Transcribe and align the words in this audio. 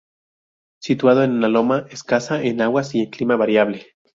Situado 0.79 1.23
en 1.23 1.29
una 1.29 1.47
loma 1.47 1.85
escasa 1.91 2.41
en 2.41 2.61
aguas 2.61 2.95
y 2.95 3.01
en 3.01 3.11
clima 3.11 3.35
variable. 3.35 3.85